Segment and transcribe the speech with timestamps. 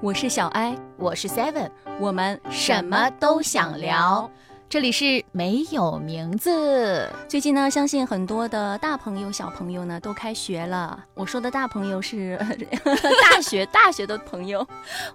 [0.00, 4.30] 我是小艾，我是 Seven，我们什么都想聊。
[4.68, 7.10] 这里是没有名字。
[7.26, 11.04] 最近呢，相信很多的大朋友、小朋友呢都开学了。
[11.14, 12.38] 我说的大朋友是
[13.28, 14.64] 大学、 大学的朋友。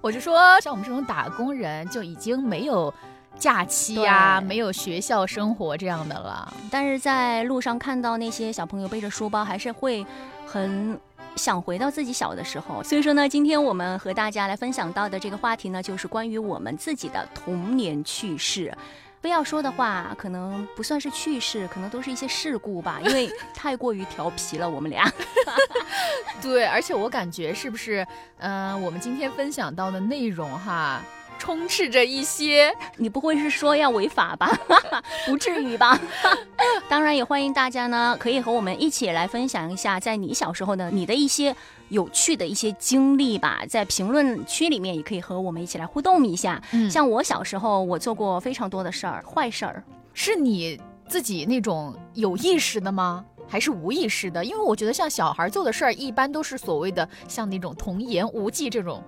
[0.02, 2.94] 我就说，像我们这种打工人，就已经没有
[3.40, 6.54] 假期呀，没有学校生活这样的了。
[6.70, 10.06] 但是在路上看到那些小朋友背着书包，还是会
[10.46, 11.00] 很
[11.36, 12.84] 想回到自己小的时候。
[12.84, 18.76] 所以说呢，今天我们和大家来分享到的这个话题呢，就是关于我们自己的童年趣事。
[19.22, 25.10] 非要说的话，可能不算是趣事，可能都是一些事故吧，因为 太过于调皮了，我们俩。
[26.42, 28.06] 对，而且我感觉是不是，
[28.40, 31.02] 嗯，我们今天分享到的内容哈。
[31.38, 34.50] 充斥着一些，你不会是说要违法吧？
[35.26, 36.00] 不至于吧？
[36.90, 41.56] 当然也欢迎大家呢，可以和我们一起来分享一下，在你小时候的你的一些
[41.90, 43.62] 有趣的一些经历吧。
[43.68, 46.62] 在评论区里面也可以和我们一起来互动一下。
[46.72, 53.26] 嗯，像我小时候，我做过非常多的事儿，坏事儿，是你自己那种有意识的吗？
[53.48, 54.44] 还是无意识的？
[54.44, 59.04] 因为我觉得像小孩做的事儿，一般都是所谓的像那种童言无忌这种。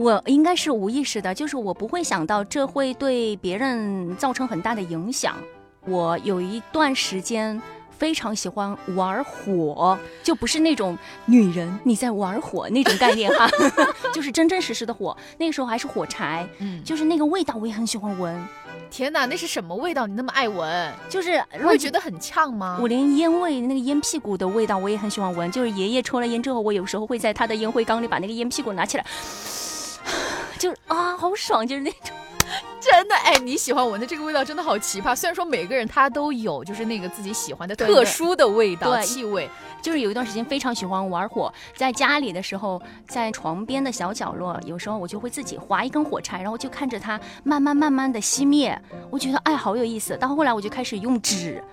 [0.00, 5.36] 我应该是无意识的，就是我不会想到这会对别人造成很大的影响。
[5.84, 13.46] 我有一段时间非常喜欢玩火，就不是那种女人你在玩火那种概念哈，
[14.14, 15.14] 就是真真实实的火。
[15.36, 18.42] 那个时候还是火柴，嗯，就是那个味道我也很喜欢闻。
[18.90, 20.06] 天哪，那是什么味道？
[20.06, 20.90] 你那么爱闻？
[21.10, 22.78] 就是会觉得很呛吗？
[22.80, 25.52] 我连烟味，那个烟屁股的味道我也很喜欢闻。
[25.52, 29.04] 就是爷爷抽了烟之后，我有时候会在他的烟灰缸里把那个烟屁股拿起来。
[30.60, 32.14] 就是啊，好爽，就是那种，
[32.78, 35.16] 真的哎，你喜欢闻的这个味道真的好奇葩。
[35.16, 39.48] 虽然说每个人他都有，就是那个自己喜欢的特殊的味道气味。
[39.80, 48.78] 就是有一段时间非常喜欢玩火，在家里的时候，在床边的小角落，有时候我就会自己划一根火柴，然后就看着它慢慢慢慢的熄灭。
[49.08, 50.14] 我觉得哎，好有意思。
[50.18, 51.64] 到后来我就开始用纸。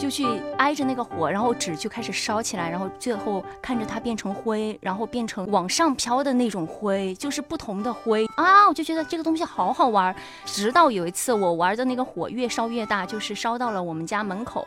[0.00, 0.24] 就去
[0.56, 8.66] 挨着那个火，然后纸就开始烧起来，然后最后看着它变成灰，然后变成往上飘的那种灰，就是不同的灰啊！
[8.66, 10.16] 我就觉得这个东西好好玩。
[10.46, 14.66] 直到有一次我玩的那个火越烧越大，就是烧到了我们家门口。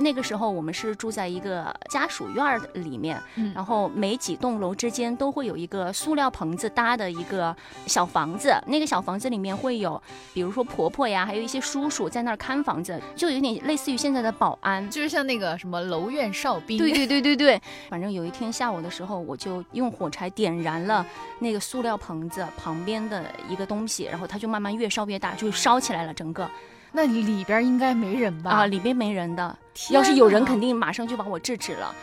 [0.00, 3.20] 那个时候我们是住在一个家属院里面，
[3.54, 7.54] 然后每几栋楼之间都会有一个塑料棚子搭的一个
[7.86, 10.02] 小房子，那个小房子里面会有，
[10.32, 16.78] 比如说婆婆呀，还有一些叔叔在那儿看房子，就有点类似于现在的保安，就是像那个什么楼院哨兵。
[16.78, 21.04] 对 对对对对，反正有一天下午的时候，我就用火柴点燃了
[21.38, 26.48] 那个塑料棚子旁边的一个东西，然后它就慢慢越烧越大，就烧起来了整个。
[26.92, 28.50] 那里边应该没人吧？
[28.50, 29.56] 啊，里边没人的。
[29.90, 31.94] 要是有人，肯定马上就把我制止了。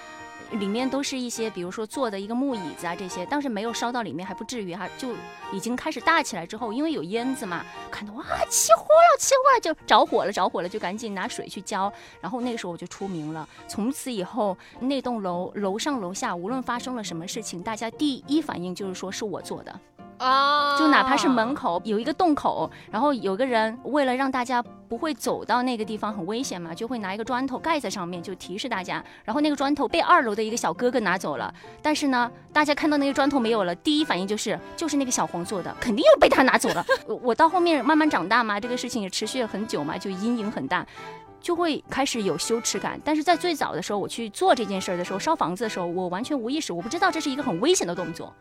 [0.51, 4.87] 里面都是一些，比如说坐的一个木椅子啊，这些，当时没有烧到里面，还不至于哈。
[4.97, 5.09] 就
[5.51, 11.91] 已经开始大起来之后，因为有烟子嘛，看到哇，起火了，起火了，就着火了，着火了，就赶紧拿水去浇。
[12.21, 13.45] 然后那个时候我就出名了。
[13.67, 19.79] 从此以后，那栋楼楼上楼下，无论发生了什么事情，大家第一反应就是说是我做的。
[20.17, 29.03] 啊，就哪怕是门口有一个洞口，然后有个人为了让大家不会走到那个地方很危险嘛，就会拿一个砖头盖在上面，就提示大家。
[29.23, 36.85] 然后那个砖头被二楼的一个小哥哥拿走了，但是呢，大家看到那个砖头没有了，第一反应就是就是那个小黄做的，肯定又被他拿走了。
[37.07, 40.85] 我到后面慢慢长大嘛，这个事情也持续了很久嘛，就阴影很大。
[41.47, 48.33] 就会开始有羞耻感，但是在最早的时候，我去做这件事儿的时候，烧房子的时候，我完全无意识，我不知道这是一个很危险的动作，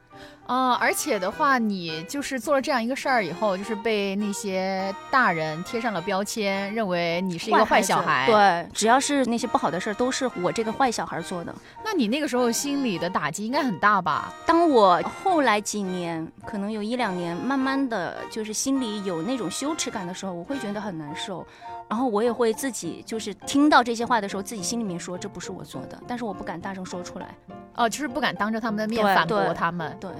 [0.45, 11.55] 啊，而且的话，你就是做了这样一个事儿以后，就是被那些大人贴上了标签，认为你是一个坏小孩，对，只要是那些不好的事儿，都是我这个坏小孩做的。
[11.85, 14.35] 那你那个时候心里的打击应该很大吧？
[14.45, 21.47] 当我后来几年，可能有一两年，慢慢的就是心里有那种羞耻感的时候，我会觉得很难受。
[21.89, 27.35] 然后我也会自己就是听到这些话的时候，自己心里面说这不是我做的，但是我不敢大声说出来，
[27.75, 29.97] 哦，就是不敢当着他们的面反驳他们。
[30.01, 30.11] 对，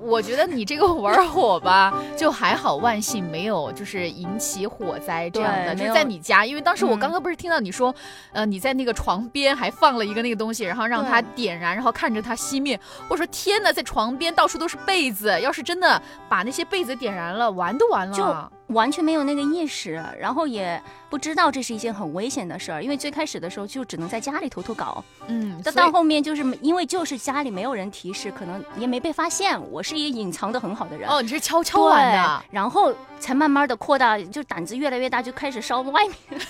[0.00, 7.94] 我觉得你这个玩火吧，就还好，万幸没有就是引起火灾这样的，就是在你家，因为当时我刚刚不是听到你说，
[8.32, 12.80] 呃，你在那个床边还放了一个那个东西，然后让它点燃，然后看着它熄灭。
[13.10, 16.00] 我说天哪，在床边到处都是被子，要是真的
[16.30, 18.16] 把那些被子点燃了，完都完了。
[18.16, 18.34] 就。
[18.68, 31.08] 完全没有那个意识，然后也不知道这是一件很危险的事儿，因为最开始的时候就只能在家里偷偷搞，嗯，到到后面就是因为就是家里没有人提示，可能也没被发现，我是一个隐藏的很好的人。
[31.08, 36.16] 哦，你是悄悄玩的，然后才慢慢的扩大，就胆子越来越大，就开始烧外面。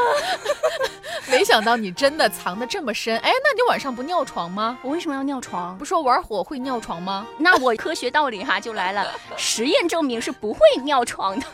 [1.30, 3.16] 没想到你真的藏得这么深。
[3.18, 4.78] 哎，那你晚上不尿床吗？
[4.82, 5.76] 我为什么要尿床？
[5.78, 7.26] 不说玩火会尿床吗？
[7.38, 9.06] 那我科学道理哈就来了，
[9.36, 11.46] 实验证明是不会尿床的。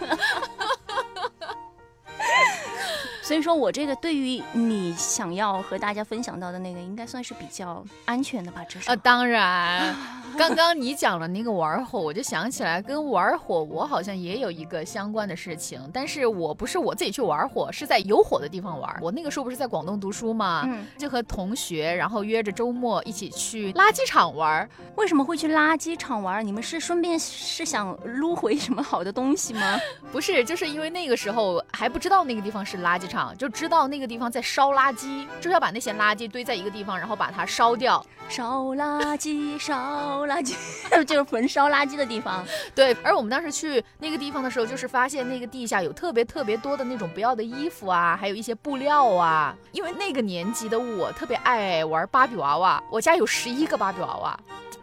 [3.26, 8.64] 所以说我这个对于你想要和大家分享到的那个，应该算是比较安全的吧？
[8.68, 9.92] 这是啊，当然。
[10.38, 18.96] 刚刚你讲了那个玩火，我就想起来跟玩火，我好像也有一个相关的事情，但是我不是我自己去玩火，是在有火的地方玩。
[19.00, 24.68] 我那个时候不是在广东读书嘛，嗯，就和同学，然后约着周末一起去垃圾场玩。
[24.96, 26.46] 为什么会去垃圾场玩？
[26.46, 29.80] 你们是顺便是想撸回什么好的东西吗？
[30.12, 38.04] 不是，就是因为那个时候还不知道那个地方是垃圾场，就知道那个地方在烧垃圾，就是要把那些垃圾堆在一个地方，然后把它烧掉。
[38.28, 40.54] 烧垃圾，烧垃圾，
[41.04, 42.44] 就是焚烧垃圾的地方。
[42.74, 49.54] 对，而我们当时去那个地方的时候，就是发现那个地下有特别特别多的那种不要的衣服啊，还有一些布料啊。
[49.70, 54.38] 因为那个年纪的我特别爱玩芭比娃娃，我家有十一个芭比娃娃。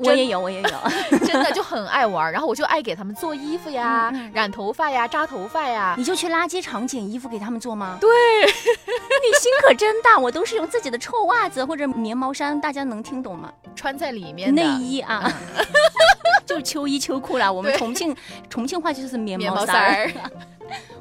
[0.09, 2.31] 我也有，我也有， 真的就很爱玩。
[2.31, 5.95] 然后我就爱给他们做衣服呀、染头发呀、扎头发呀。
[5.97, 7.97] 你就去垃圾场捡衣服给他们做吗？
[8.01, 8.09] 对，
[8.45, 10.17] 你心可真大。
[10.17, 13.51] 我都是用自己的臭袜子或者棉毛衫，大家能听懂吗？
[13.75, 15.31] 穿在里面内衣啊，
[16.45, 17.51] 就是秋衣秋裤啦。
[17.51, 18.15] 我们重庆
[18.49, 20.11] 重庆话就是棉毛衫儿。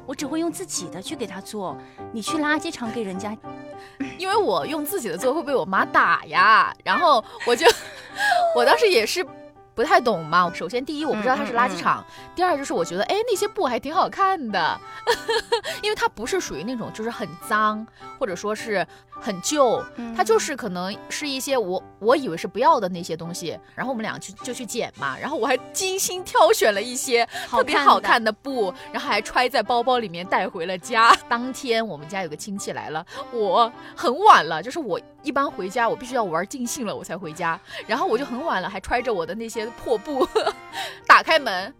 [0.05, 1.77] 我只会用自己的去给他做。
[2.11, 3.35] 你去垃圾场给人家，
[4.17, 6.73] 因为我用自己的做会被我妈打呀。
[6.83, 7.67] 然后我就。
[8.55, 9.25] 我当时也是
[9.73, 10.51] 不太懂嘛。
[10.53, 12.03] 首先，第一我不知道它是垃圾场；
[12.35, 14.79] 第二就是我觉得，哎，那些布还挺好看的，
[15.81, 17.85] 因为它不是属于那种就是很脏，
[18.19, 18.85] 或者说是。
[19.23, 19.81] 很旧，
[20.15, 31.15] 它就是可能是一些我我以为是不要的那些东西，然后我们俩去就去捡嘛，然后我还精心挑选了一些特别好看的布，然后还揣在包包里面带回了家。
[31.29, 40.27] 当天我们家有个亲戚来了，我很晚了，就是我一般回家我必须要玩尽兴了我才回家，然后我就很晚了，还揣着我的那些破布，
[41.07, 41.73] 打开门。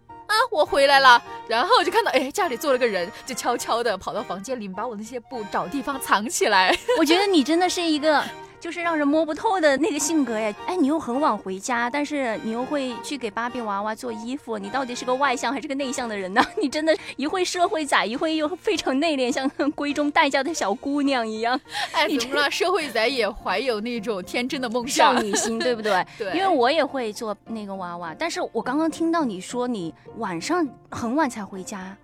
[0.50, 6.76] 我回来了，然后就看到，哎，家里坐了个人，就悄悄的跑到房间里，把我那些布找地方藏起来。
[6.98, 8.24] 我觉得你真的是一个。
[8.64, 10.50] 就是让人摸不透的那个性格呀！
[10.66, 16.42] 哎，你又很晚回家，但是你又会去给芭比娃娃做衣服，你到底是个外向还是个内向的人呢？
[16.58, 21.60] 你真的，一会社会仔，一会又非常内敛，像闺中待嫁的小姑娘一样。
[21.92, 22.50] 哎， 怎么了？
[22.50, 26.02] 社会仔也怀有那种天真的梦想、少女心，对不对？
[26.16, 26.32] 对。
[26.34, 31.94] 因为我也会做那个娃娃，但是我刚刚听到你说你晚上很晚才回家。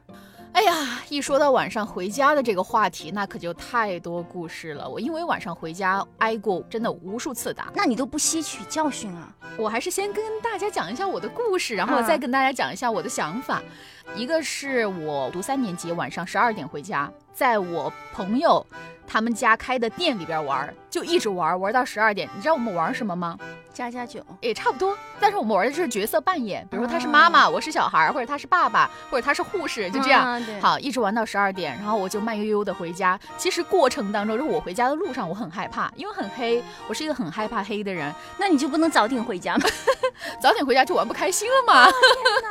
[0.52, 4.88] 哎呀，一说到晚上回家的这个话题，那可就太多故事了。
[4.88, 9.32] 我因为晚上回家挨过真的无数次打，那你都不吸取教训啊？
[9.56, 13.62] 我还是先跟大家讲一下我的故事，然后再跟大家讲一下我的想法。
[14.16, 18.64] 一个是我读三年级，晚上十二点回家，在我朋友
[19.06, 22.28] 他们家开的店里边玩，就一直玩玩到十二点。
[22.34, 23.38] 你知道我们玩什么吗？
[23.72, 30.42] 家家酒也差不多，但是我们玩的就是角色扮演，比如说他是妈妈，我是小孩，或者他是爸爸，或者他是护士，就这样。
[30.60, 33.18] 好，一直玩到十二点，然后我就慢悠悠的回家。
[33.38, 38.12] 其实过程当中，就是我回家的路上，我很害怕，因为很黑，我是一个很害怕黑的人。
[38.38, 39.66] 那你就不能早点回家吗？
[40.42, 41.88] 早点回家就玩不开心了嘛。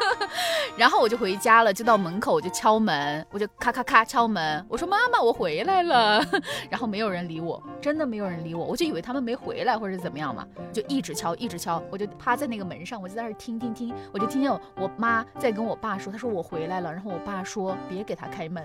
[0.78, 6.24] 然后我就回家了，就到门口我就敲门，我就咔咔咔敲门，我说妈妈，我回来了。
[6.70, 11.10] 然后没有人理我，真的没有人理我，我就以为他们没回来或者怎么样嘛，就一直。
[11.20, 18.64] 敲，一直敲，我就趴在那个门上，我就在那儿听听听，我就听见我妈在跟我爸说，她说我回来了，然后我爸说别给他开门。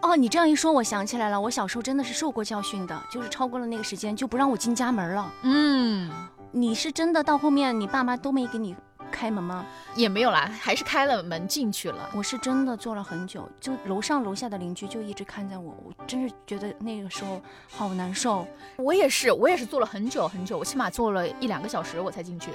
[0.00, 5.30] 哦，你这样一说，我想起来了，我小时候真的是受过教训的，就是超过了那个时间就不让我进家门了。
[5.42, 6.10] 嗯，
[6.50, 8.74] 你是真的到后面你爸妈都没给你。
[9.12, 9.64] 开门吗？
[9.94, 12.10] 也没有啦，还是开了门进去了。
[12.14, 17.40] 我是真的坐了很久，就楼上楼下的邻居就一直看着我，我真是觉得那个时候
[17.70, 18.44] 好难受。
[18.76, 22.50] 我也是，我也是坐了很久很久，我起码坐了一两个小时我才进去。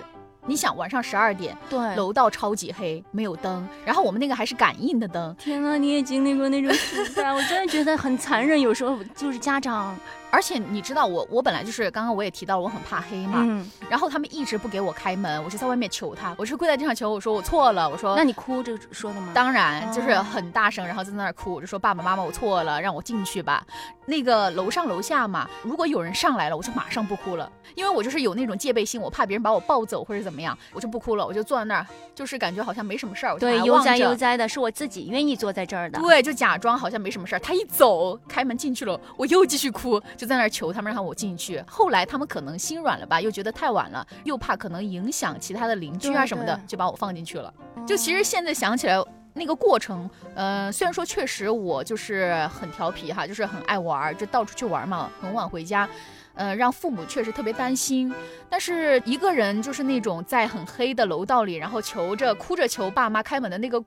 [0.49, 5.35] 你想晚上十二点，对，楼道超级黑，没有灯，然后我们那个还是感应的灯。
[5.35, 8.59] 天呐，你也经历过那种时代，我真的觉得很残忍。
[8.59, 9.93] 有时候就是家长。
[10.29, 13.39] 而且你知道我，我本来就是刚刚我也提到了，我很怕黑嘛。
[13.41, 13.69] 嗯。
[13.89, 18.15] 然后他们一直不给我开门，我就在外面求他，我是跪在地上求，我说我错了，我说。
[18.15, 19.31] 那你哭着说的吗？
[19.33, 23.65] 当然，就是很大声，然后在那儿哭，我就说爸爸妈妈，我错了，让我进去吧。
[24.05, 33.37] 那个楼上楼下嘛，如果有人上来了，我就马上不哭了，因为我就是有那种戒备心，我怕别人把我抱走或者怎么样，我就不哭了，我就坐在那儿，就是感觉好像没什么事儿。
[33.37, 35.99] 对，悠哉悠哉的，是我自己愿意坐在这儿的。
[35.99, 37.39] 对，就假装好像没什么事儿。
[37.39, 40.97] 他一走，开门进去了，我又继续哭，就在那儿求他们让。
[40.97, 47.53] 让我进去，后来他们可能心软了吧，又觉得太晚了，又怕可能影响其他的邻居啊什么的，就把我放进去了。
[47.85, 48.99] 就其实现在想起来。
[49.33, 55.87] 那个过程，呃，虽然说确实我就是很调皮哈，就是很爱玩，就到处去玩嘛，很晚回家，
[56.33, 58.11] 呃，让父母确实特别担心。
[58.49, 63.79] 但是一个人就是那种在很黑的楼道里，然后求着哭着求爸妈开门的那个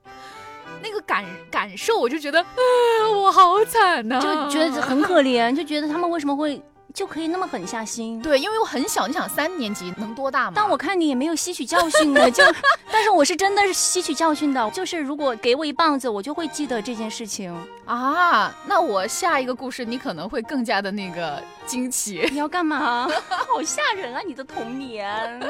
[0.82, 2.44] 那个感感受，我就觉得，
[3.14, 6.60] 我好惨呐，就觉得很 可怜，就觉得他们为什么会。
[6.92, 10.54] 就可以那么狠下心，对，因为我很小，你想三年级能多大嘛？
[10.56, 12.42] 但我看你也没有吸取教训的，就，
[12.90, 18.52] 但是我是真的是吸取教训的，就是如果给我一棒子，我就会记得这件事情啊。
[18.66, 22.28] 那我下一个故事你可能会更加的那个惊奇。
[22.32, 23.08] 你要干嘛？
[23.30, 24.20] 好吓人啊！
[24.26, 25.40] 你的童年。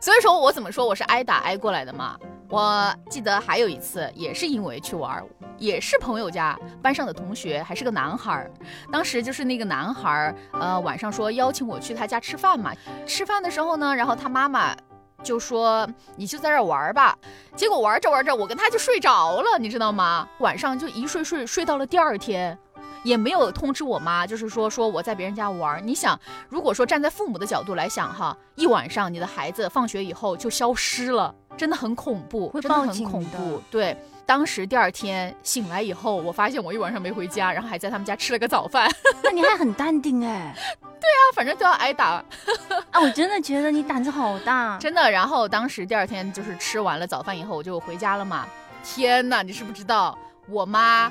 [0.00, 2.18] 所以说我怎么说我是挨打挨过来的嘛？
[2.52, 5.24] 我记得还有一次也是因为去玩。
[5.56, 8.50] 也是朋友家班上的同学，还是个男孩儿。
[8.90, 12.70] 当时就是那个男孩儿，呃，晚上说邀请我去他家吃饭嘛。
[13.06, 14.76] 吃饭的时候呢，然后他妈妈
[15.22, 17.16] 就说：“你就在这玩吧。”
[17.56, 20.28] 结果玩着玩着，我跟他就睡着了，你知道吗？
[20.40, 22.58] 晚上就一睡睡睡到了第二天，
[23.02, 25.80] 也没有通知我妈，就是说说我在别人家玩。
[25.86, 26.18] 你想，
[26.48, 33.60] 如果说站在父母的角度来想哈，一晚上你的孩子放学以后就消失了，真的很恐怖，会报警怖。
[33.70, 33.96] 对。
[34.24, 38.88] 当时第二天醒来以后，我发现我一晚上没回家，然后还在他们家吃了个早饭。
[39.22, 40.54] 那你还很淡定哎？
[40.80, 42.24] 对啊，反正都要挨打。
[42.92, 45.10] 啊，我真的觉得你胆子好大，真的。
[45.10, 48.46] 然后当时第二天就是吃完了早饭以后，我就回家了嘛。
[48.84, 50.16] 天哪，你是不知道，
[50.48, 51.10] 我妈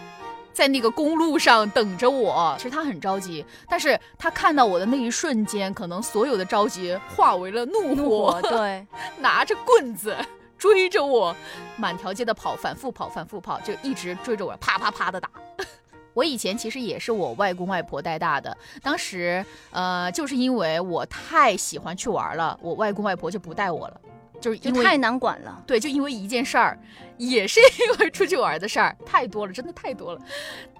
[0.53, 2.55] 在那个公路上等着我。
[2.58, 8.41] 其实他很着急，但是他看到我的那一瞬间，可能所有的着急化为了怒火。
[8.41, 8.86] 对，
[9.20, 10.15] 拿着棍子。
[10.62, 11.36] 追着我，
[11.75, 15.27] 满条街的跑，反复跑，反复跑，就一直追着我，啪啪啪的打。
[16.13, 24.01] 我以前其实也是我外公外婆带大的，当时呃，就是因为我太喜欢去玩了，我外公外婆就不带我了。
[24.41, 26.77] 就是因为太难管了，对，就因为一件事儿，
[27.17, 30.19] 也是 因为出去玩的事儿太多了，真的太多了，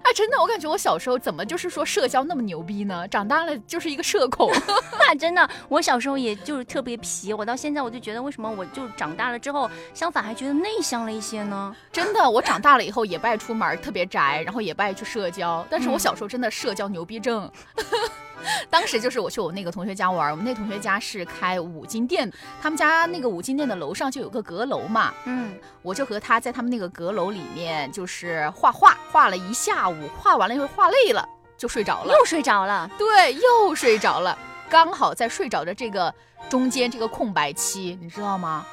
[0.02, 3.06] 啊，真的，我感觉我小时候怎么就是说社交那么牛逼呢？
[3.06, 4.50] 长大了就是一个社恐，
[4.98, 11.74] 那真的，我小时候也就是特别皮，我到现在我就觉得为什么我就长大了之后，相反还觉得内向了一些呢？
[11.92, 17.50] 真的，我长大了以后也不爱出门，特别宅，然后也不爱去社交，但是我小时候真的社交牛逼症。
[18.70, 22.30] 当时就是我去我那个同学家玩，我们那同学家是开五金店，
[22.60, 34.36] 他们家那个五金店的楼上就有个阁楼嘛，嗯，我就和他在他们那个阁楼里面就是画画，画了一下午，画完了以后画累了就睡着了，又睡着了，对，又睡着了，
[34.68, 36.12] 刚好在睡着的这个
[36.48, 38.66] 中间这个空白期，你知道吗？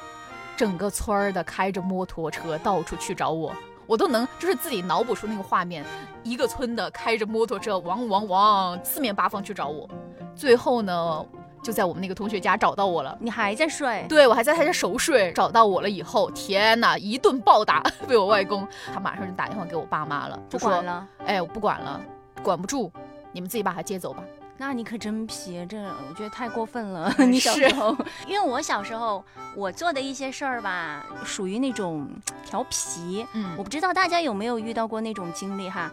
[0.56, 3.54] 整个村儿的开着摩托车到处去找我。
[3.90, 5.84] 我都能就是自己脑补出那个画面，
[6.22, 9.88] 一个村的开着摩托车，往往往四面八方去找我，
[10.32, 11.26] 最后呢，
[11.60, 13.18] 就在我们那个同学家找到我了。
[13.20, 14.06] 你还在睡？
[14.08, 15.32] 对，我还在他家熟睡。
[15.32, 22.00] 找到我了以后，天哪，一顿暴打，被我外公，他马上就打电话给我爸妈了，就说了，哎，我不管了，
[22.44, 22.92] 管不住，
[23.32, 24.22] 你们自己把他接走吧。
[24.60, 27.10] 那你可真皮，这我觉得太过分了。
[27.26, 27.96] 你小时候，
[28.28, 29.24] 因为我小时候
[29.56, 32.06] 我做的一些事儿吧，属于那种
[32.44, 33.26] 调皮。
[33.32, 35.90] 嗯，我不知道大家有没有遇到过那种经历哈。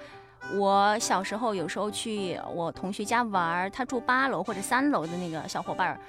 [0.53, 5.99] 我小时候有时候去我同学家玩，他住八楼或者三楼的那个小伙伴儿，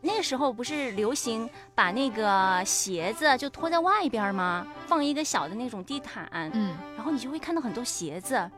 [0.00, 4.66] 那时候不是流行把那个鞋子就拖在外边吗？
[4.86, 8.50] 放一个小的那种地毯，嗯，然后你就会看到很多鞋子。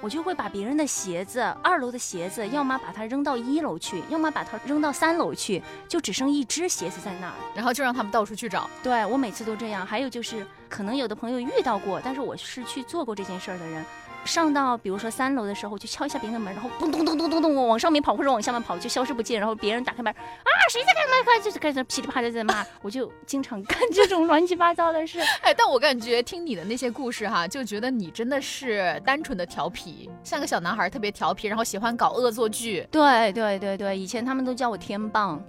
[0.00, 8.68] 我就会把别人的鞋子，二楼的鞋子，要么把它扔到一楼去，要么把它扔到三楼去，就只剩一只鞋子在那儿，然后就让他们到处去找。
[8.82, 9.84] 对我每次都这样。
[9.84, 13.84] 还有就是，可能有的朋友遇到过，但是我是去做过这件事儿的人。
[14.24, 19.40] 上到比如说三楼的时候，我就敲一下别人的门，然后咚咚咚咚咚咚，往上面跑或者往下面跑，就消失不见。
[19.40, 21.24] 然后别人打开门，啊，谁在开门？
[21.24, 22.64] 开就是开始噼里啪啦在骂。
[22.82, 25.20] 我就经常干这种乱七八糟的事。
[25.42, 32.86] 哎，但我感觉听你的那些故事哈，就觉得你真的是单纯的调皮，像个小男孩，特别调皮，然后喜欢搞恶作剧。
[32.90, 35.42] 对对对对，以前他们都叫我天棒，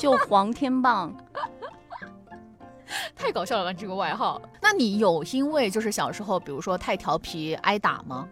[0.00, 1.14] 就黄天棒。
[3.16, 4.40] 太搞笑了吧这个外号？
[4.60, 8.26] 那你有因为就是小时候，比如说太调皮挨打吗？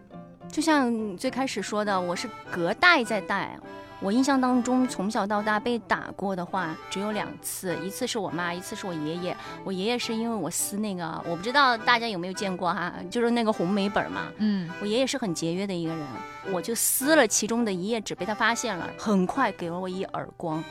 [0.51, 3.59] 就像最开始说的，我是隔代在带。
[3.99, 9.35] 我印象当中，从小到大被打过的话只有两次，一次是我妈，一次是我爷爷。
[9.63, 14.27] 我爷爷是因为我撕那个，我不知道大家有没有见过哈，就是那个红梅本嘛。
[14.37, 16.05] 嗯，我爷爷是很节约的一个人，
[16.53, 20.63] 我就撕了其中的一页纸，被他发现了，很快给了我一耳光。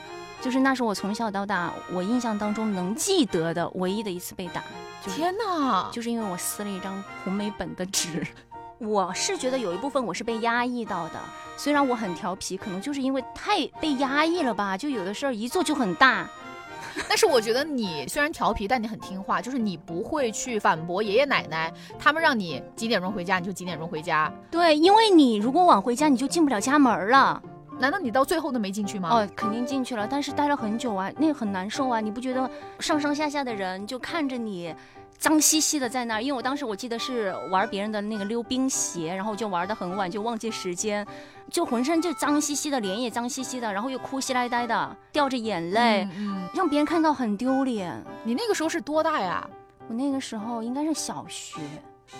[0.46, 4.62] 就是那是我从小到大我印象当中能记得的唯一的一次被打。
[5.02, 5.90] 天哪！
[5.90, 8.24] 就是因为我撕了一张红梅本的纸。
[8.78, 11.14] 我是觉得有一部分我是被压抑到的，
[11.56, 16.24] 虽然我很调皮，可能就是因为太被压抑了吧，就有的事儿一做就很大。
[17.08, 24.32] 但是我觉得你虽然调皮，但你很听话，就是你不会去反驳爷爷奶奶，他们让你几点钟回家你就几点钟回家。
[24.48, 27.42] 对，因为你如果晚回家，你就进不了家门了。
[27.78, 29.10] 难道你到最后都没进去吗？
[29.10, 34.74] 哦，肯定进去了，但是待了很久啊，那个很难受啊，你不觉得上上下下的人就看着你？
[35.18, 41.06] 脏兮兮的在那儿，因为我当时我记得是玩别人的那个溜冰鞋，然后就玩的很晚，就忘记时间，
[41.50, 47.98] 就浑身就脏兮兮的，脸也脏兮兮的，然后又哭兮来呆的，掉着眼泪，嗯，让别人看到很丢脸。
[48.24, 49.48] 你那个时候是多大呀？
[49.88, 51.62] 我那个时候应该是小学，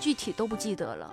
[0.01, 1.11] 具体都不记得了。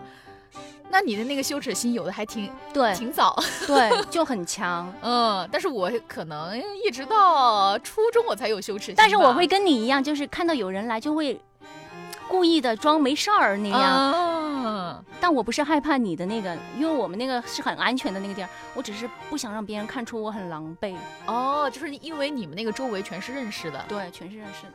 [0.89, 4.93] 那你的那个羞耻心有的还挺对，挺早， 对，就很强。
[5.01, 8.95] 嗯，但是我可能一直到初中我才有羞耻心。
[8.95, 11.39] 但是我会跟你一样，就是看到有人来就会。
[12.29, 20.95] 故意的装没事儿那样，但我不是害怕你的那个，因为我们那个是很安全的那个地儿，我只是不想让别人看出我很狼狈。
[21.27, 24.73] 哦，就是因为你们那个周围全是认识的，对，全是认识的。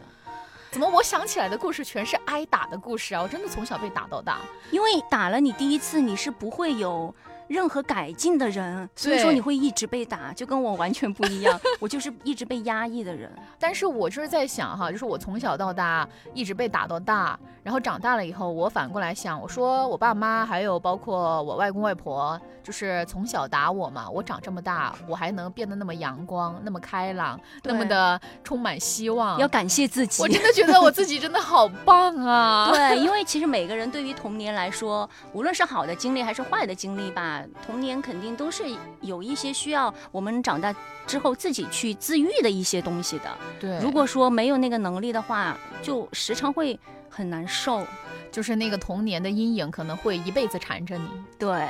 [0.70, 3.22] 怎么我想起来的故事全是挨打的故事啊？
[3.22, 4.38] 我真的从小被打到大，
[4.70, 7.14] 因为打了你第一次，你是不会有。
[7.49, 11.59] 任何改进的人，所以说你会一直被打，就跟我完全不一样。
[11.81, 13.31] 我就是一直被压抑的人。
[13.59, 24.09] 但是我就是在想哈，就是我从小到大一直被打到大，然后长大了以后，我反过来想，我说我爸妈还有包括我外公外婆，就是从小打我嘛。
[24.11, 30.23] 我长这么大，我还能变得那么阳光、那么开朗、那么的充满希望，要感谢自己。
[30.23, 32.71] 我真的觉得我自己真的好棒啊！
[32.75, 37.38] 对，因为其实每个人对于童年来说，无论是好的经历还是坏的经历吧。
[37.66, 38.64] 童年肯定都是
[39.00, 40.75] 有一些需要我们长大
[41.07, 43.38] 之后自己去自愈的一些东西的。
[43.61, 46.78] 对，如果说没有那个能力的话，就时常会
[47.09, 47.87] 很难受，
[48.30, 51.09] 就是那个童年的阴影可能会一辈子缠着你。
[51.38, 51.68] 对，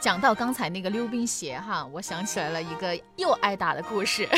[0.00, 4.28] 讲到刚才那个溜冰鞋哈，我想起来了一个又挨打的故事。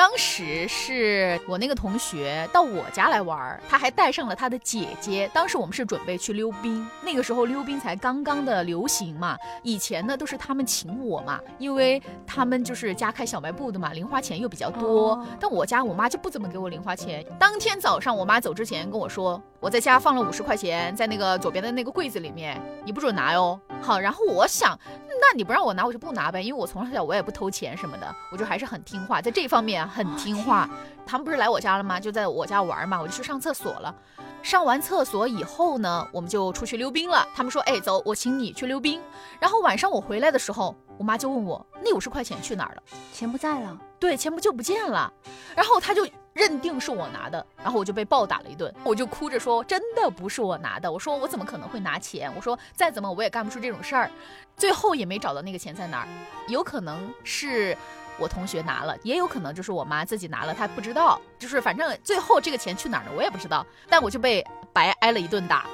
[0.00, 5.30] 当时是我那个同学到我家来玩，他还带上了他的姐姐。
[5.34, 9.36] 当时我们是准备去溜冰，那个时候溜冰才刚刚的流行嘛。
[9.62, 15.22] 以前呢都是他们请我嘛，因为他们就是家开小卖部的嘛，零花钱又比较多。
[15.38, 17.22] 但我家我妈就不怎么给我零花钱。
[17.38, 23.60] 当天早上我妈走之前跟我说，我在家放了五十块钱在那个左边的那个柜子里面，你不准拿哟。
[23.82, 24.80] 好，然后我想。
[25.20, 30.68] 那你不让我拿，我就不拿呗，因为我从小我也不偷钱什么的，我就还是很听话，在这方面很听话。
[31.06, 32.00] 他们不是来我家了吗？
[32.00, 33.94] 就在我家玩嘛，我就去上厕所了。
[34.42, 37.26] 上完厕所以后呢，我们就出去溜冰了。
[37.34, 39.00] 他们说，哎，走，我请你去溜冰。
[39.38, 42.82] 然后晚上我回来的时候，我妈就问我，那五十块钱去哪儿了？
[43.12, 43.76] 钱不在了。
[43.98, 45.12] 对，钱不就不见了。
[45.54, 46.06] 然后他就。
[46.40, 52.32] 认定是我拿的，然后我就被暴打了一顿，我就哭着说真的不是我拿的，我说我怎么可能会拿钱？
[52.34, 54.10] 我说再怎么我也干不出这种事儿，
[54.56, 56.08] 最后也没找到那个钱在哪儿，
[56.48, 57.76] 有可能是
[58.18, 65.66] 我同学拿了，也有可能就是我妈自己拿了，她不知道，就是反正最后这个钱去哪儿了我也不知道，但我就被白挨了一顿打。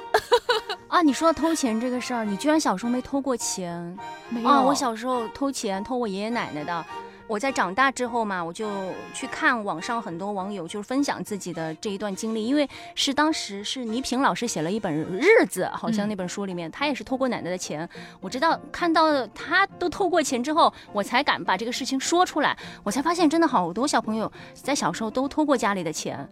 [0.89, 3.97] 啊，你说偷钱这个事儿，你居然小时候没偷过钱？
[4.27, 6.85] 没有，我小时候偷钱偷我爷爷奶奶的。
[7.27, 8.69] 我在长大之后嘛，我就
[9.13, 17.87] 去看网上很多网友就是分享自己的这一段经历，因为是当时是倪萍老师写了一本日子，好像那本书里面他也是偷过奶奶的钱。
[18.21, 26.27] 我知道看到他都偷过钱之后，我才敢把这个事情说出来，我才发现真的好多小朋友在小时候都偷过家里的钱。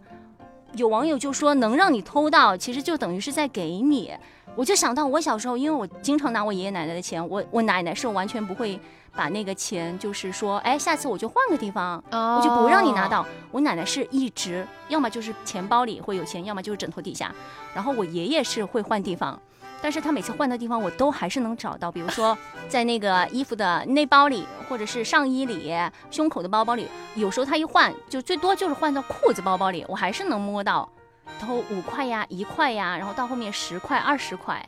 [0.72, 4.14] 有网友就说能让你偷到，其实就等于是在给你。
[4.56, 8.80] 我就想到我小时候，因为我经常拿我爷爷奶奶的钱，我我奶奶是完全不会。
[9.16, 13.24] 把那个钱，就是说，哎，下次我就换个地方，我就不让你拿到。
[13.50, 17.34] 我奶奶是一直，要么就是钱包里会有钱，要么就是枕头底下。
[17.74, 19.40] 然后我爷爷是会换地方，
[19.80, 22.36] 但是他每次换的地方我都还是能找到，比如说
[22.68, 25.72] 在那个衣服的内包里，或者是上衣里、
[26.10, 26.86] 胸口的包包里。
[27.14, 30.86] 有时候他一换，就最多就是换到裤子包包里，我还是能摸到，
[31.40, 34.64] 偷五块呀、一块呀，然后到后面十块、二十块。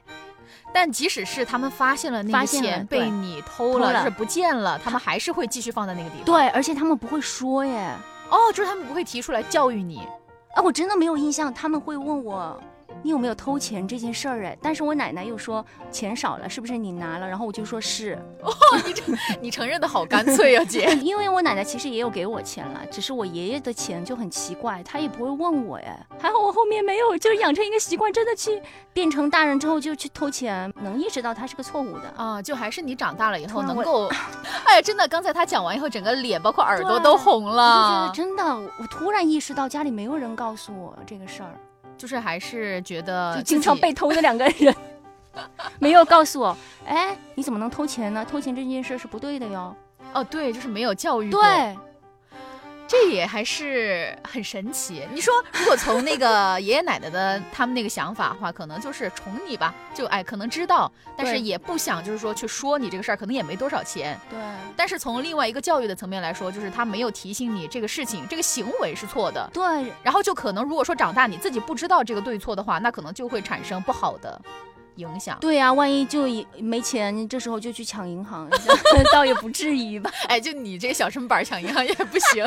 [0.73, 6.25] 但即使是他们发现了那个钱被你偷了，是不见了，他们还是会继续放在那个地方。
[6.25, 7.91] 对，而且他们不会说耶。
[8.29, 10.07] 哦，就是他们不会提出来教育你。
[10.55, 12.61] 啊，我真的没有印象，他们会问我。
[13.03, 14.57] 你有没有偷钱这件事儿哎？
[14.61, 17.29] 但是我奶奶又说钱少了，是不是你拿了？
[17.29, 18.19] 然后我就说是。
[18.43, 18.53] 哦，
[18.85, 19.03] 你这
[19.41, 20.89] 你承认的好干脆呀，姐。
[21.03, 26.07] 因为我奶奶其实也有给我钱了，只是我爷爷的钱就很奇怪，他也不会问我哎。
[26.19, 28.61] 还好我后面没有，就是养成一个习惯，真的去
[28.93, 32.43] 变成大人之后就去偷钱，能意识到他是个错误的啊。
[32.43, 34.07] 就还是你长大了以后能够，
[34.67, 38.11] 哎呀，真的，刚才他讲完以后，整个脸包括耳朵都红了。
[38.15, 38.45] 真的，
[38.79, 41.51] 我突然意识到家里没有人告诉我这个事儿。
[41.99, 44.75] 就是还是觉得就经常被偷的两个人，
[45.79, 46.57] 没有告诉我，
[46.87, 48.25] 哎，你怎么能偷钱呢？
[48.25, 49.75] 偷钱这件事是不对的哟。
[50.15, 51.31] 哦，对，就是没有教育。
[51.31, 51.77] 对，
[52.89, 55.07] 这也还是很神奇。
[55.13, 64.19] 你说，如果从那个 爷爷奶奶的他们那个想法的话，可能就是宠你吧，就哎，可能知道，但是也不想就是说去说你这个事儿，可能也没多少钱。
[64.31, 64.39] 对。
[64.75, 69.51] 但是从另外一个教育的层面来说，就是他没有提醒你这个事情，这个行为是错的。
[69.53, 69.93] 对。
[70.03, 74.41] 然后就可能，如果说长大你自己不知道这个对错的话，那可能就会产生不好的。
[74.99, 76.25] 影响对呀，万一就
[76.59, 78.49] 没钱，这时候就去抢银行，
[79.13, 80.11] 倒也不至于吧？
[80.29, 82.45] 哎，就你这个小身板抢银行也不行。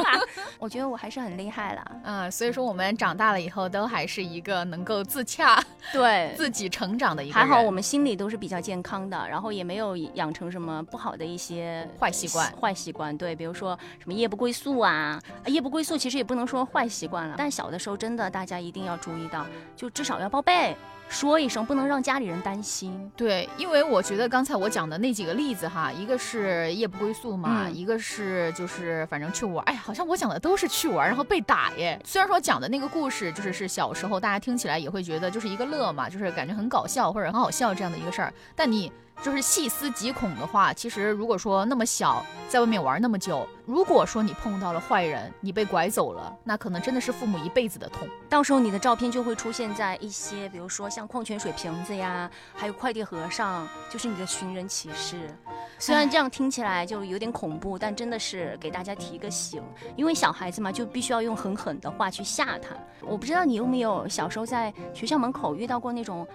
[0.60, 1.92] 我觉得我还是很厉害了。
[2.04, 7.34] 嗯，所以说我们长大了以后都还是一个能够自洽、对自己成长的一个。
[7.34, 12.52] 还好我们心里都是比较健康的，然后也没有养成什么不好的一些坏习惯。
[12.60, 20.76] 坏习惯，对，比如说什么夜不归宿啊，夜不归宿其实也不能说坏习惯了，但小的时候真的大家一定要注意到，就至少要报备。
[21.12, 23.12] 说一声，不能让家里人担心。
[23.18, 29.64] 对，因为我觉得刚才我讲的那几个例子哈，一个是夜不归宿嘛，一个是就是反正去玩。
[29.66, 32.00] 哎，好像我讲的都是去玩，然后被打耶。
[32.06, 38.34] 虽然说讲的那个故事就是是小时候，大家听起来也会觉得就是一个乐嘛，就是感觉很搞笑或者很好笑这样的一个事儿。
[38.56, 38.92] 但你。
[39.22, 48.08] 就是细思极恐的话，其实如果说那么小，在外面玩那么久，如果说你碰到了坏人，你被拐走了，那可能真的是父母一辈子的痛。
[48.28, 55.30] 到时候你的照片就会出现在一些，比如说像矿泉水瓶子呀，还有快递盒上，就是你的寻人启事。
[55.78, 59.62] 虽然这样听起来就有点恐怖，但真的是给大家提个醒，
[59.96, 62.70] 因为小孩子嘛，就必须要用狠狠的话去吓他。
[63.02, 66.28] 我不知道你有没有小时候在学校门口遇到过那种。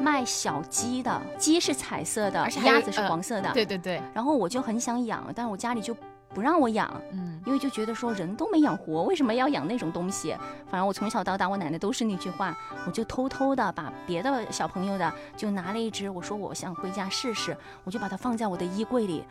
[0.00, 3.50] 卖小鸡的，鸡是彩色的，而且鸭子是黄色的。
[3.52, 4.02] 对对对。
[4.12, 5.96] 然后我就很想养，但是我家里就
[6.28, 10.36] 不让我养，嗯，因为就觉得说人都没养活，为什么要养那种东西？
[10.70, 19.24] 反正我从小到大，我奶奶都是那句话，我就偷偷的把别的小朋友的就拿了一只，我说我想回家试试，我就把它放在我的衣柜里。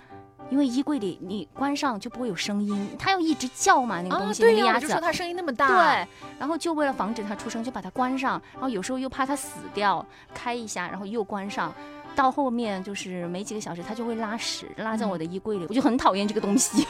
[0.49, 5.67] 因为衣柜里你关上就不会有声音，它要一直叫嘛，那个东西，那个鸭子，就说它声音那么大。
[5.67, 6.07] 对，
[6.39, 8.41] 然后就为了防止它出声，就把它关上。
[8.53, 11.73] 然后有时候又怕它死掉，开一下，然后又关上。
[12.15, 16.85] 到后面就是没几个小时，它就会拉屎，拉在我的衣柜里，我就很讨厌这个东西。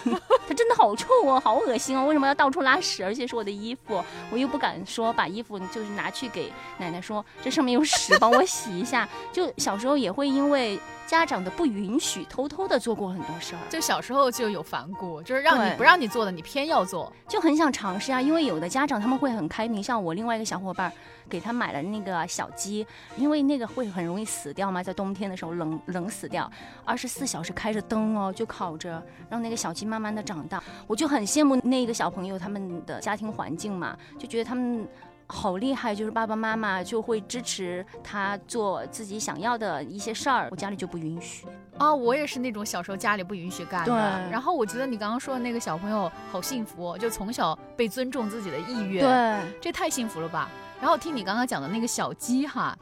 [0.48, 2.06] 它真的好臭哦，好恶心哦！
[2.06, 3.04] 为什么要到处拉屎？
[3.04, 9.08] 而且是我的衣服，我又不敢说把衣服就是拿去给奶奶说，这上面有屎，帮我洗一下。
[9.32, 10.80] 就小时候也会因为。
[11.06, 13.60] 家长的不允许，偷偷的做过很多事儿。
[13.70, 18.20] 就小时候就有反骨，就是让你不让你做的，你偏要做，就很想尝试啊。
[18.20, 20.92] 因为有的家长他们会很开明，像我另外一个小伙伴，
[21.34, 22.86] 给他买了那个小鸡，
[23.18, 26.48] 因为那个会很容易死掉嘛，在冬天的时候冷冷死掉，
[26.86, 30.64] 二十四小时开着灯哦，就烤着，让那个小鸡慢慢的长大。
[30.86, 34.88] 我就很羡慕那个小朋友他们的家庭环境嘛，就觉得他们。
[35.26, 41.96] 好厉害，就是爸爸妈妈就会支持他做自己想要的一些事儿，我家里就不允许啊。
[41.96, 44.30] 我也是那种小时候家里不允许干的。
[44.30, 50.50] 然后我觉得你刚刚说的那个小朋友好幸福，就从小被尊重自己的意愿，对，这太幸福了吧。
[50.84, 52.78] 然后听你刚刚讲的那个小鸡哈，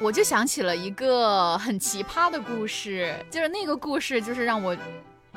[0.00, 4.76] 我就想起了一个很奇葩的故事，就是那个故事就是让我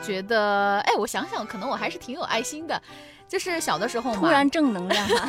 [0.02, 2.82] 觉得，哎，我想想，可能我还是挺有爱心的，
[3.28, 5.28] 就是小的时候突然正能量哈。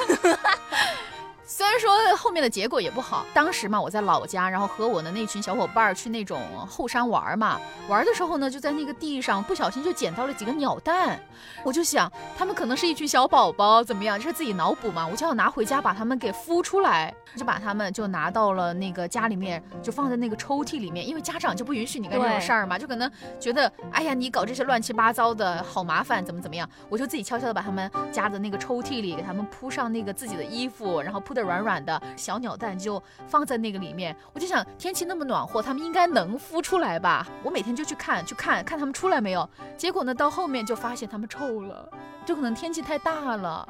[1.51, 7.59] 虽然说后面的结果也不好，当时嘛我在老家，然后和我的那群小伙伴去那种后山玩嘛，
[7.89, 11.19] 玩的时候呢就在那个地上不小心就捡到了几个鸟蛋，
[11.65, 31.38] 我就想他们可能是一群小宝宝怎么样，就是自己脑补嘛，我就要拿回家把他们给孵出来，就把他们就拿到了那个家里面，就放在那个抽屉里面，因为家长就不允许你干这种事儿嘛，就可能觉得哎呀你搞这些乱七八糟的好麻烦，怎么怎么样，我就自己悄悄的把他们夹在那个抽屉里，给他们铺上那个自己的衣服，然后铺。
[31.43, 37.27] 软软的小鸟蛋就放在那个里面，我就想天气那么暖和，它们应该能孵出来吧？
[37.43, 39.49] 我每天就去看，去看看它们出来没有。
[39.77, 41.89] 结果呢，到后面就发现它们臭了，
[42.25, 43.69] 就可能天气太大了，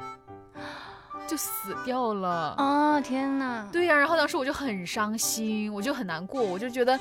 [1.27, 2.55] 就死掉了。
[2.57, 3.67] 啊，天哪！
[3.71, 6.99] 对呀，然后当时我就很伤心，我就很难过，我就觉得。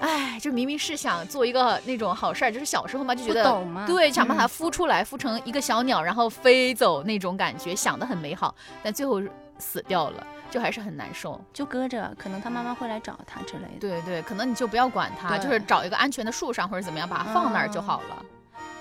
[0.00, 9.20] 哎，就明明是想做一个那种好事儿，就是小时候嘛，就觉得对，想把它孵出来，孵成一个小鸟，然后飞走那种感觉，想的很美好，但最后
[9.58, 13.80] 死掉了，就还是很难受，就搁着，可能他妈妈会来找他之类的。
[13.80, 18.24] 对对，可能你就不要管他，就是找一个安全的树上或者怎么样，把它放那儿就好了。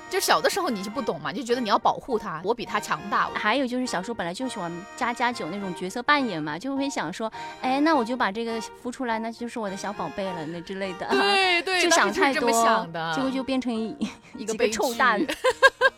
[0.10, 3.30] 就小的时候你就不懂嘛，就觉得你要保护他，我比他强大。
[3.34, 11.08] 还有就是小时候本来就喜欢家家酒那种角色扮演嘛，就会想说，哎，那我就把这个孵出来，那就是我的小宝贝了，那之类的。
[11.10, 12.50] 对对，就想太多，
[12.94, 15.20] 的，结果就变成一个臭蛋，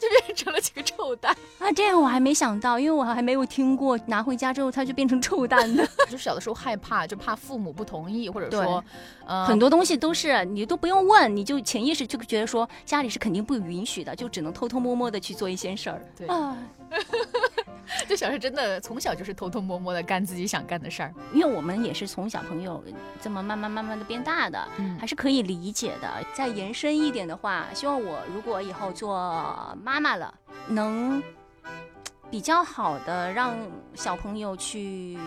[0.00, 1.70] 就变成了几个臭蛋啊！
[1.72, 5.86] 这个我还没想到，因为我还没有听过拿回家之后它就变成臭蛋的。
[6.10, 8.82] 就小的时候害怕，就怕父母不同意，或者说，
[9.26, 16.02] 呃，很多东西都是你都不用问，你就潜意识就觉得说家里是肯定不允许的，就只能偷偷摸摸的去做一些事儿。
[16.16, 16.56] 对啊。
[18.08, 22.82] 就小时候真的从小就是偷偷摸摸的干自己想干的事儿，因为我们也是从小朋友
[23.20, 26.08] 这么慢慢慢慢的变大的，还是可以理解的。
[26.32, 30.32] 再延伸一点的话，希望我如果以后做妈妈了，
[30.68, 31.22] 能
[32.30, 33.54] 比较好的让
[33.94, 35.18] 小朋友去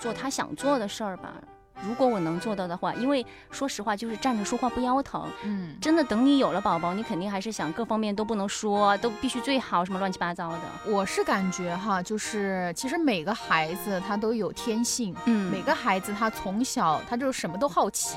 [0.00, 1.34] 做他想做的事儿吧。
[1.82, 5.24] 如果我能做到的话，因为说实话，就是站着说话不腰疼。
[5.44, 10.60] 嗯，真的，等你有了宝宝，你肯定还是想各方面都不能说，都必须最好，什么乱七八糟的。
[10.86, 18.16] 我是感觉哈，就是其实每个孩子他都有天性，嗯，每个孩子他从小他就是什么都好奇。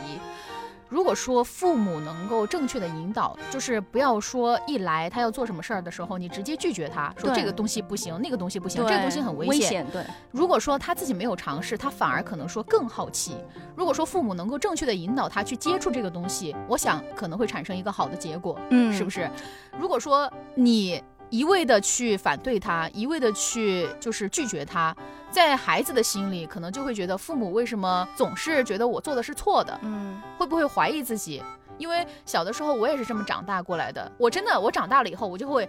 [0.92, 9.88] 如果说父母能够正确的引导，就是不要说一来他要做什么事儿的时候，你直接拒绝他，说这个东西不行，那个东西不行，这个东西很危险。
[9.90, 13.38] 对，如果说他自己没有尝试，他反而可能说更好奇。
[13.74, 19.32] 如果说父母能够正确的引导他去接触这个东西，我想可能会产生一个好的结果，嗯，是不是？
[19.80, 21.02] 如果说你。
[21.32, 24.96] 一味的去反对他，一味的去就是拒绝他，
[25.32, 29.80] 在孩子的心里可能就会觉得父母为什么总是觉得我做的是错的？
[29.82, 31.42] 嗯，会不会怀疑自己？
[31.78, 34.12] 因为小的时候我也是这么长大过来的。
[34.18, 35.68] 我真的，我长大了以后，我就会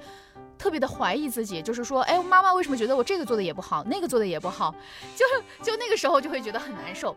[0.59, 4.75] 特别的怀疑自己，就是说，哎，妈妈为什么觉得我这个做的也不好，那个做的也不好？
[5.17, 5.25] 就
[5.65, 7.17] 就那个时候就会觉得很难受。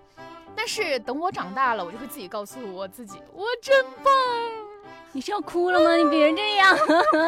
[0.55, 4.13] 但是等我长大了，我就会自己告诉我自己，我真棒。
[5.15, 5.95] 你是要哭了吗？
[5.95, 6.77] 你别这样。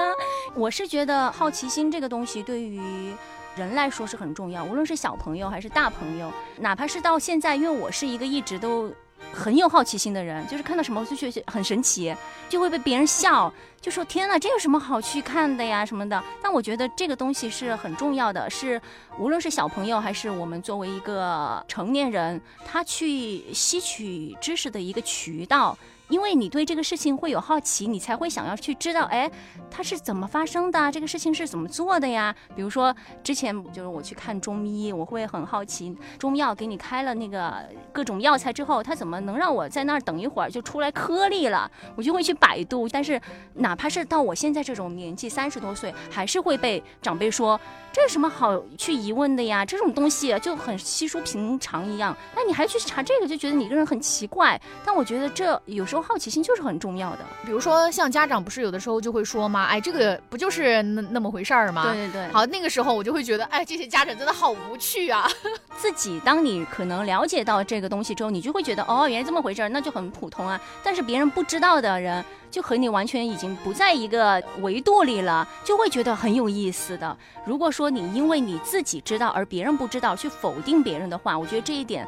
[0.54, 3.13] 我是觉得好奇心这个东西对于
[3.56, 8.91] 人来说是很重要，无论是小朋友还是大朋友，哪怕是到现在，因为我是一个一直都
[9.32, 12.13] 很有好奇心的人，就是看到什么就觉得很神奇，
[12.50, 16.21] 就会被别人笑，就说天哪，这有什么好去看的呀什么的。
[16.43, 18.82] 但我觉得这个东西是很重要的，是
[19.17, 25.78] 无论是小朋友还是我们作为一个成年人，他去吸取知识的一个渠道。
[26.10, 29.30] 因为你对这个事情会有好奇，你才会想要去知道，哎，
[29.70, 30.91] 它是怎么发生的？
[30.91, 32.34] 这个事情是怎么做的呀？
[32.56, 37.54] 比如说之前就是我去看中医，我会很好奇，中药给你开了那个
[37.91, 41.70] 各种药材之后，它怎么能让我在那儿等一会儿就出来颗粒了？
[41.96, 42.88] 我就会去百度。
[42.88, 43.20] 但是
[43.54, 47.60] 哪怕是到我现在这种年纪，三十多岁，还是会被长辈说。
[47.93, 49.65] 这有什么好去疑问的呀？
[49.65, 54.60] 这种东西就很稀疏平常一样，那你还去查这个，就觉得你一个人很奇怪。
[54.86, 57.20] 但我觉得这有时候好奇心就是很重要的。
[57.46, 59.66] 比如说像家长不是有的时候就会说吗？
[59.66, 61.84] 哎，这个不就是那那么回事儿吗？
[61.84, 62.28] 对对对。
[62.34, 65.30] 好，那个时候我就会觉得，哎，这些家长真的好无趣啊。
[65.78, 70.60] 自己当你可能了解到这个东西之后，你就会觉得，哦，原来这么回事儿，那就很普通啊。
[70.84, 72.24] 但是别人不知道的人。
[72.50, 77.16] 就和你完全已经不在一个维度里了，就会觉得很有意思的。
[77.46, 82.08] 如果说你因为你自己知道而别人不知道去否定别人的话，我觉得这一点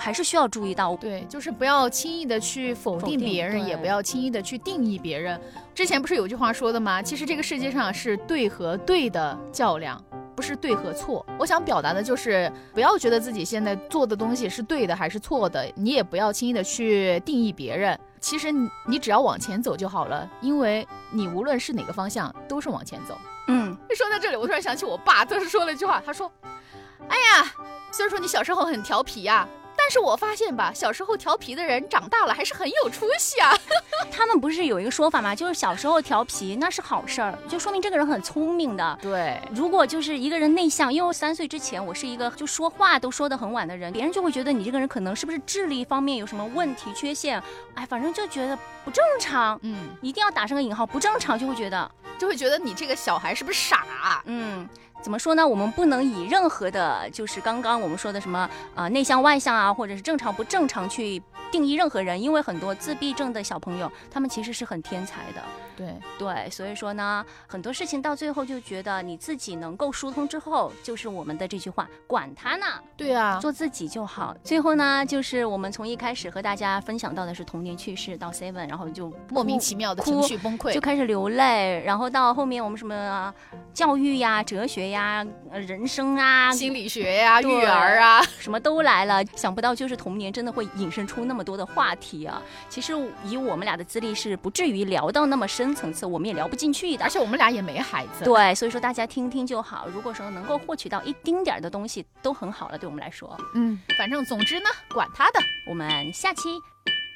[0.00, 0.96] 还是需要注意到。
[0.96, 5.38] 对，就是不要轻易的去否定别人，也不要轻易的去定义别人。
[5.74, 7.02] 之前不是有句话说的吗？
[7.02, 10.02] 其实这个世界上是对和对的较量，
[10.34, 11.24] 不是对和错。
[11.38, 17.98] 我想表达的就是，不要觉得自己现在做的东西是对的还是错的，你也不要轻易的去定义别人。
[18.20, 23.18] 其实你你只要往前走就好了，因为你无论是哪个方向都是往前走。
[23.48, 26.30] 嗯，说到这里，我突然想起我爸，当时说了一句话，他说
[27.08, 27.52] ：“哎呀，
[27.90, 29.48] 虽然说你小时候很调皮呀。”
[29.90, 33.52] 但是我发现吧，小时候调皮的人长大了还是很有出息啊。
[34.08, 35.34] 他们不是有一个说法吗？
[35.34, 38.96] 就是小时候调皮那是好事儿，就说明这个人很聪明的。
[39.02, 47.42] 对，如果就是一个人内向，因为三岁之前我是一个就说话都说得很晚的人，别人就会觉得你这个人可能是不是智力方面有什么问题缺陷？
[47.74, 49.58] 哎，反正就觉得不正常。
[49.62, 54.22] 嗯，一定要打上个引号，不正常就会觉得就会觉得你这个小孩是不是傻？
[54.26, 54.68] 嗯。
[55.02, 55.46] 怎么说呢？
[55.46, 65.42] 我们不能以任何的，就是刚刚我们说的什么啊内向外向啊，或者是正常不正常去定义任何人，因为很多自闭症的小朋友，他们其实是很天才的。
[65.76, 72.66] 对对，所以说呢，很多事情到最后就觉得你自己能够疏通之后，就是我们的这句话，管他呢。
[72.98, 74.36] 对啊，做自己就好。
[74.44, 83.32] 最后呢，就是我们从一开始和大家分享到的是童年趣事，到 seven，然后就莫名其妙的情绪崩溃，就开始流泪，然后到后面我们什么
[83.72, 89.24] 教育呀、哲学呀、人生啊、心理学呀、育儿啊，什么都来了。
[89.34, 92.42] 想不到就是童年真的会引申出那么多的话题啊。
[92.68, 92.92] 其实
[93.24, 95.70] 以我们俩的资历是不至于聊到那么深。
[95.74, 99.86] 层次我们也聊不进去的，而且我们俩也没孩子，对，所以说大家听听就好。
[99.94, 103.34] 如果说能够获取到一丁点儿的东西，都很好了，对我们来说。
[103.54, 106.60] 嗯，反正总之呢，管他的，我们下期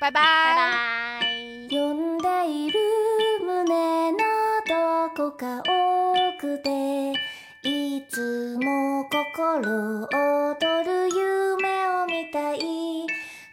[0.01, 1.21] 拜拜拜拜。
[4.67, 5.63] どこか
[6.39, 7.13] 奥で
[7.63, 12.61] いつも心躍る夢を見たい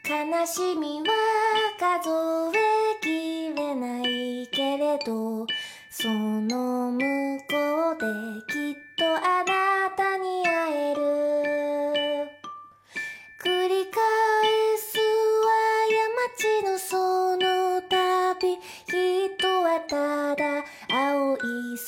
[0.08, 1.08] 悲しみは
[1.78, 2.10] 数
[2.58, 5.46] えきれないけれど
[5.90, 7.00] その向
[7.42, 7.56] こ
[7.92, 8.06] うで
[8.48, 11.02] きっとあなたに会える
[13.44, 13.98] 繰り返
[14.78, 15.52] すは
[15.92, 17.21] 山地のそ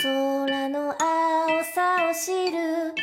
[0.03, 2.93] 空の青さを知る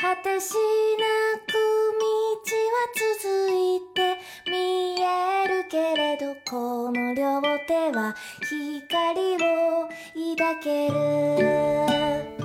[0.00, 2.88] 果てしなく道は
[3.20, 4.16] 続いて
[4.50, 9.88] 見えるけれどこの両手は光を
[10.38, 12.35] 抱ける